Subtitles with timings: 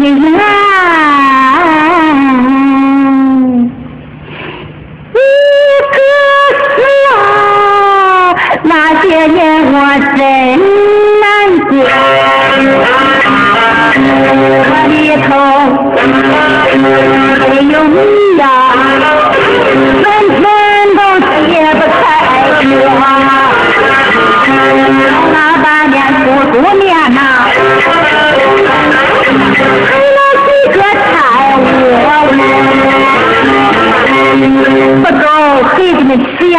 [0.00, 0.49] 你不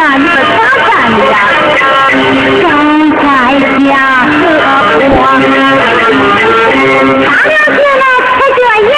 [0.04, 1.34] 那一个大的呀，
[2.60, 2.64] 正
[3.14, 3.22] 在
[3.78, 3.90] 下
[4.26, 5.10] 河坡。
[7.24, 8.02] 他俩现在
[8.34, 8.60] 不这
[8.90, 8.94] 样，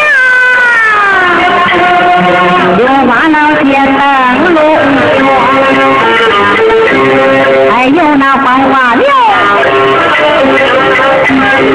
[2.78, 4.00] 有马郎的灯
[4.54, 4.58] 笼
[5.18, 5.22] 说，
[7.70, 9.04] 还有那黄花柳，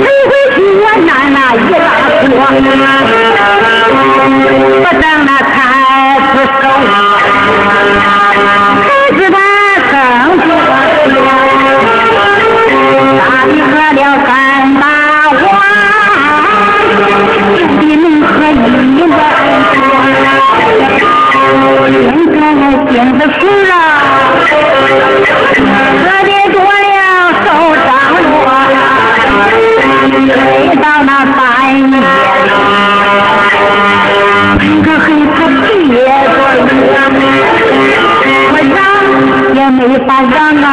[0.01, 1.09] 谁会比我难？
[1.31, 1.87] 那一把
[2.25, 2.27] 火，
[4.81, 5.55] 不等那菜
[6.33, 6.65] 籽收。
[13.61, 14.29] 喝了三
[14.75, 14.83] 大
[15.29, 15.43] 碗，
[17.79, 18.53] 比能喝一
[19.07, 19.11] 碗
[19.73, 19.77] 多。
[22.33, 23.73] 现在精着足了，
[26.03, 26.97] 喝的多了
[27.43, 27.45] 手
[27.85, 27.87] 掌
[28.21, 28.47] 乱，
[30.11, 30.37] 睡
[30.75, 31.37] 到那半
[31.91, 31.93] 夜，
[34.83, 36.37] 可恨他憋着，
[38.51, 38.77] 我让
[39.55, 40.67] 也没法让啊。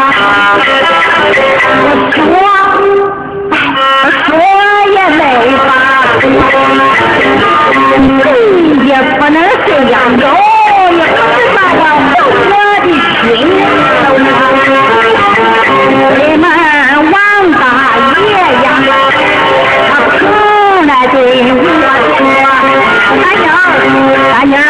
[23.79, 24.63] 三妮啊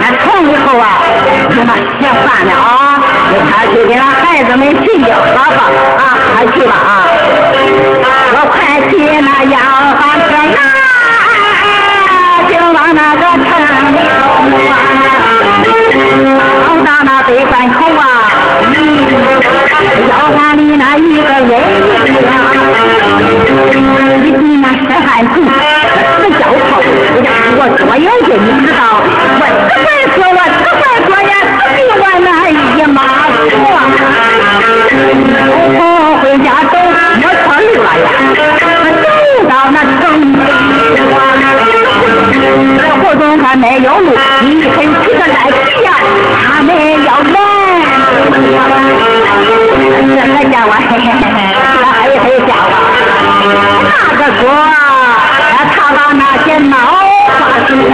[0.00, 1.02] 俺从以后啊
[1.50, 7.79] 就把鞋换了啊你快去给俺孩子们洗脚喝吧啊快去吧啊。
[43.50, 44.12] 山没有路，
[44.42, 45.90] 你还有去的来去呀？
[46.38, 46.70] 他们
[47.02, 47.34] 要来，
[50.06, 51.36] 这才见我，嘿嘿嘿嘿，
[51.74, 52.72] 这还有谁见我？
[53.90, 54.42] 那个哥，
[55.50, 56.72] 他他把那些脑
[57.40, 57.92] 发青花，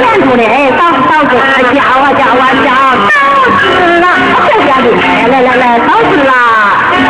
[0.24, 0.42] 出来
[0.72, 1.30] 到到处
[1.74, 2.72] 叫我叫我叫，
[3.12, 3.12] 到
[3.60, 3.60] 死
[4.00, 4.08] 了，
[4.48, 6.32] 这家里来来来来，到死了。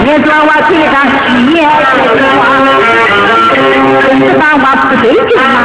[0.04, 1.31] 你说我腿上血，
[4.10, 5.62] 你知道我不对劲吗？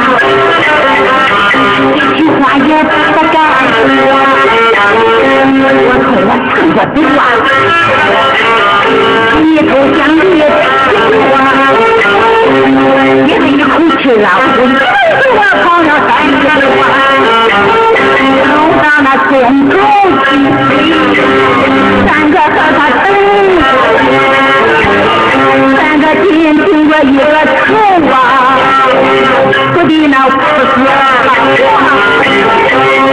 [26.24, 26.30] 心
[26.64, 27.74] 听过一个愁
[28.10, 28.14] 啊，
[29.72, 30.92] 不的那不是啊，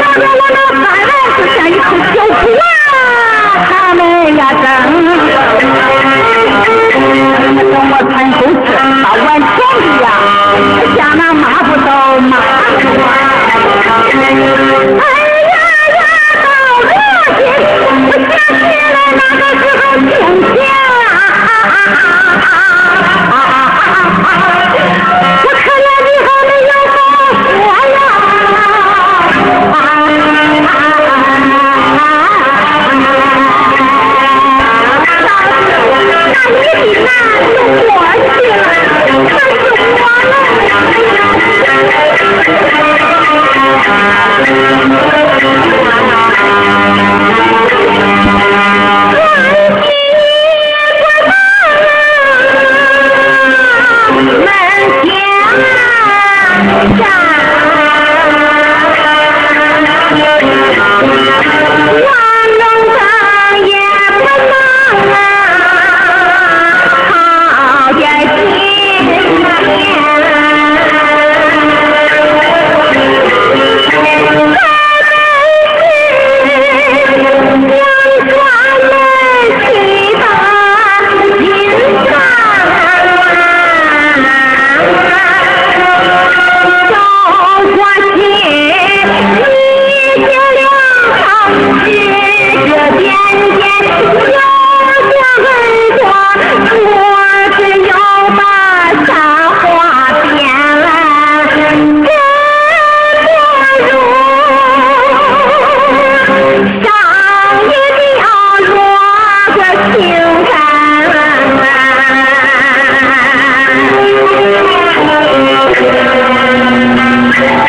[0.01, 1.81] 那个我那三儿子像一口
[2.13, 2.37] 小虎
[2.91, 2.97] 啊，
[3.69, 3.99] 他们
[4.37, 4.63] 呀争，
[7.87, 8.67] 我穿口子
[9.03, 10.07] 把碗装的呀，
[10.95, 11.43] 家那妈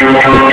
[0.09, 0.46] Thank you.